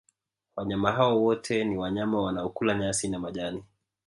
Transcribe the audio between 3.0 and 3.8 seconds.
na majani